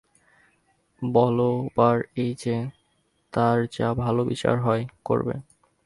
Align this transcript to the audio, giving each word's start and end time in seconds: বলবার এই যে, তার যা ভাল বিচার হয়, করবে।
বলবার 1.01 1.97
এই 2.15 2.31
যে, 2.39 2.55
তার 3.33 3.57
যা 3.71 3.87
ভাল 3.93 4.17
বিচার 4.23 4.55
হয়, 4.59 4.83
করবে। 5.05 5.35